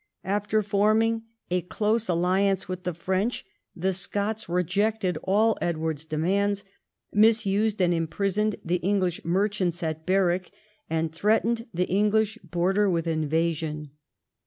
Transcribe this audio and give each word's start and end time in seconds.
After 0.25 0.63
forming 0.63 1.25
a 1.51 1.61
close 1.61 2.09
alliance 2.09 2.67
with 2.67 2.85
the 2.85 2.93
Fi 2.95 3.25
ench, 3.25 3.43
the 3.75 3.93
Scots 3.93 4.49
rejected 4.49 5.19
all 5.25 5.59
Edward's 5.61 6.05
demands, 6.05 6.63
misused 7.13 7.79
and 7.79 7.93
imprisoned 7.93 8.55
the 8.65 8.77
English 8.77 9.23
merchants 9.23 9.83
at 9.83 10.07
Berwick, 10.07 10.51
and 10.89 11.13
threatened 11.13 11.67
the 11.71 11.85
English 11.87 12.39
border 12.43 12.89
with 12.89 13.05
invasion. 13.05 13.91